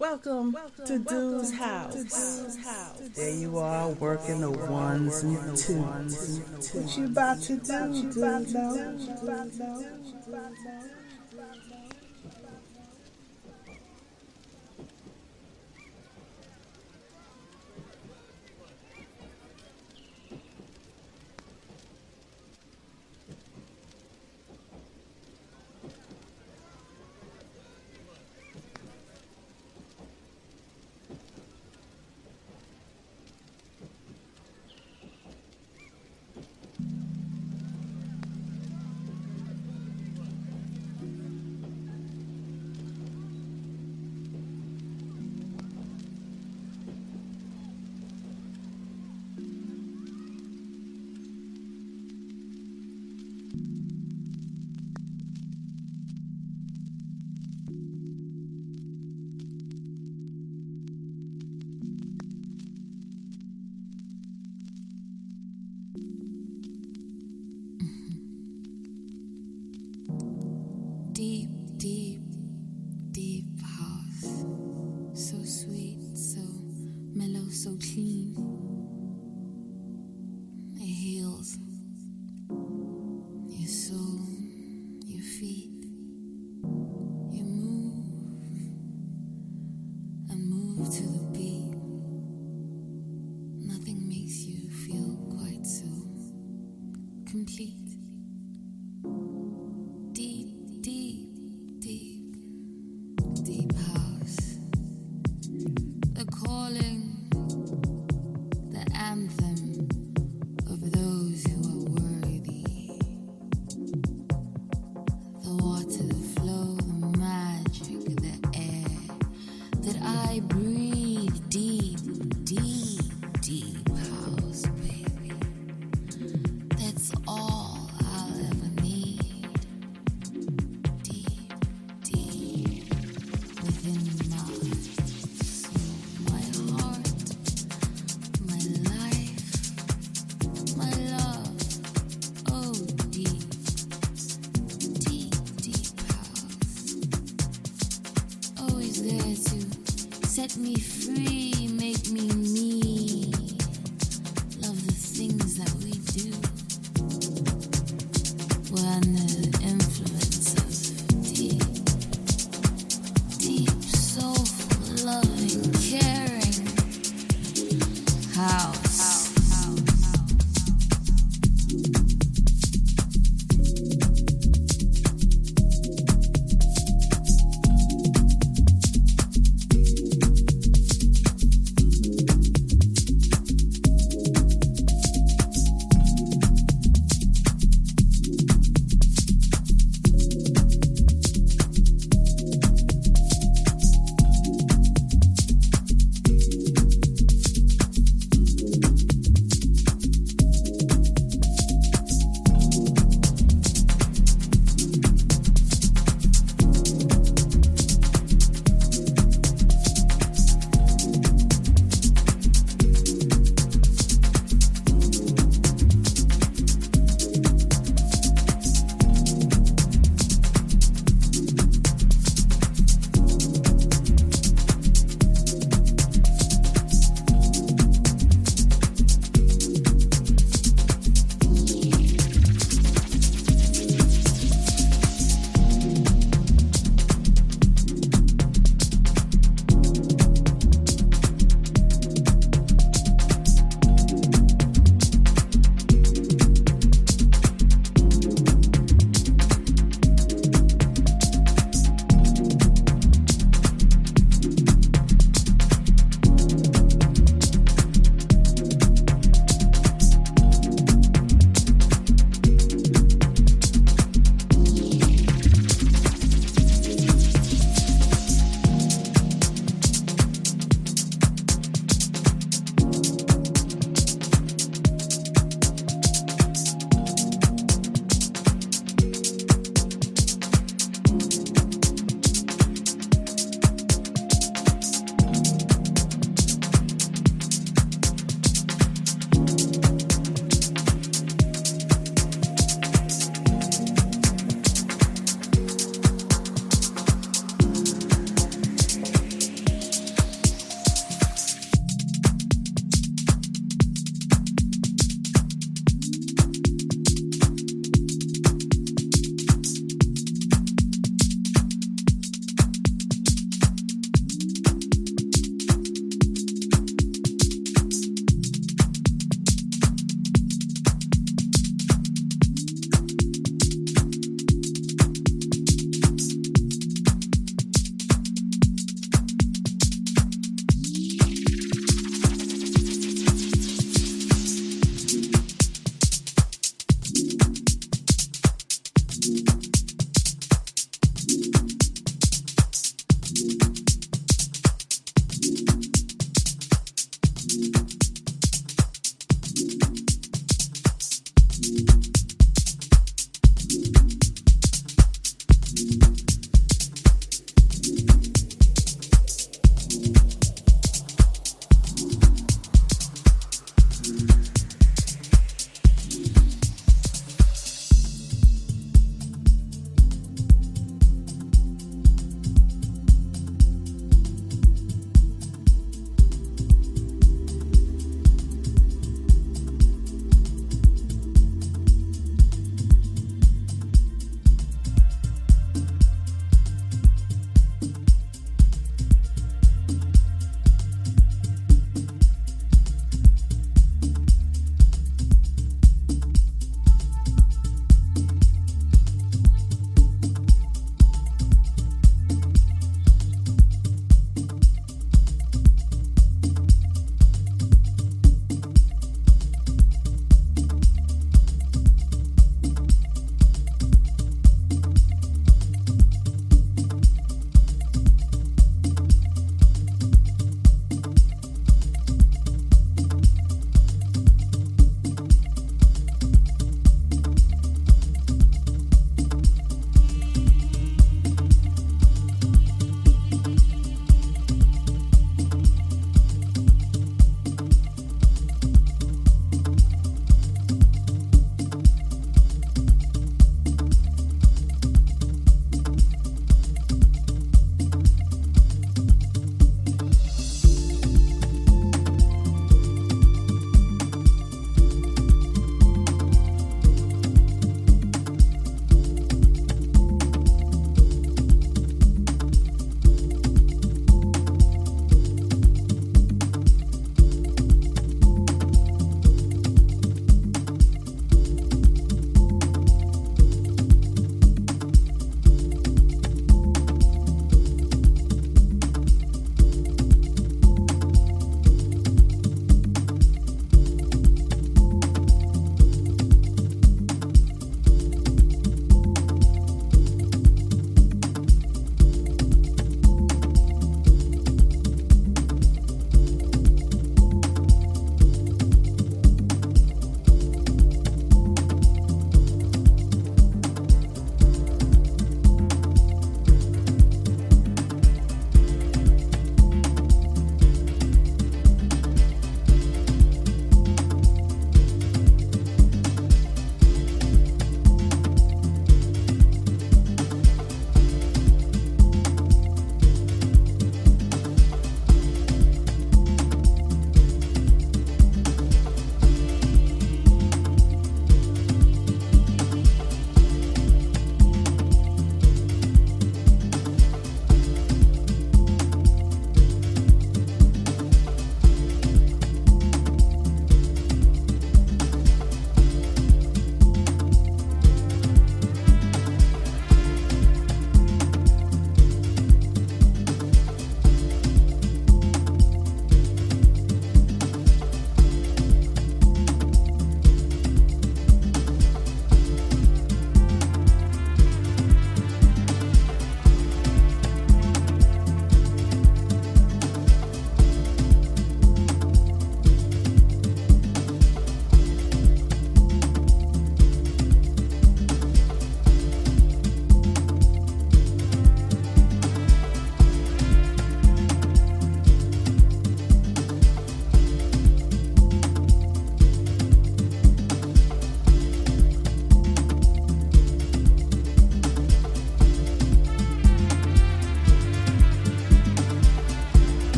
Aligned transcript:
Welcome, 0.00 0.52
welcome 0.52 0.86
to 0.86 0.98
Dude's 0.98 1.52
house. 1.52 1.94
House. 1.94 2.56
house. 2.64 3.08
There 3.14 3.34
you 3.34 3.58
are, 3.58 3.90
working 3.90 4.40
the 4.40 4.50
ones 4.50 5.22
and 5.22 5.54
twos. 5.54 6.40
What 6.72 6.96
you 6.96 7.04
about 7.04 7.42
to 7.42 7.56
do, 7.58 8.10
Dude? 8.10 8.50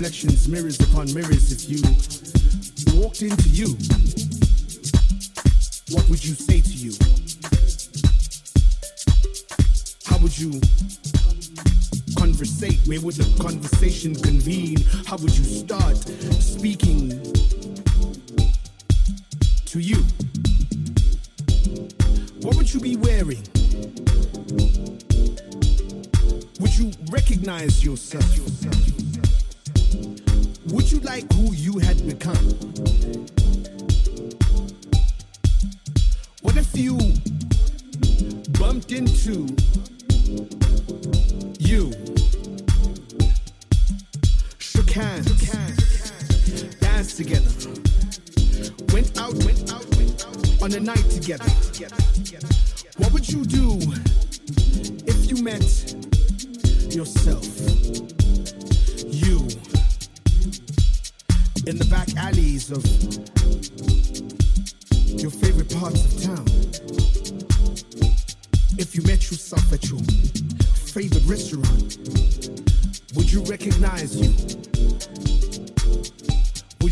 reflections, 0.00 0.48
mirrors 0.48 0.80
upon 0.80 1.12
mirrors. 1.12 1.52
If 1.52 1.68
you 1.68 1.82
walked 2.98 3.20
into 3.20 3.50
you, 3.50 3.76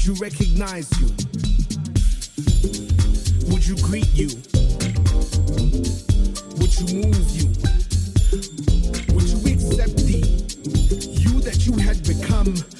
you 0.08 0.14
recognize 0.14 0.88
you? 0.98 1.06
Would 3.52 3.66
you 3.66 3.76
greet 3.76 4.08
you? 4.14 4.28
Would 6.56 6.72
you 6.80 6.86
move 7.04 7.28
you? 7.36 7.48
Would 9.12 9.28
you 9.28 9.40
accept 9.52 9.96
the 10.08 10.20
you 11.12 11.40
that 11.40 11.66
you 11.66 11.76
had 11.76 12.02
become? 12.08 12.77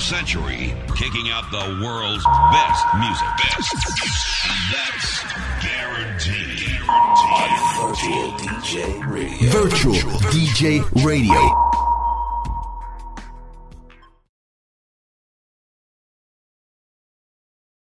century, 0.00 0.74
kicking 0.96 1.30
out 1.30 1.50
the 1.50 1.80
world's 1.84 2.24
best 2.52 2.84
music. 2.98 3.28
Best. 3.38 3.74
That's 4.72 5.22
guaranteed. 5.62 5.88
guaranteed. 6.18 6.88
On 6.88 7.88
Virtual 7.88 8.32
DJ 8.38 9.06
Radio. 9.06 9.50
Virtual, 9.50 9.92
Virtual 9.92 10.18
DJ 10.30 10.87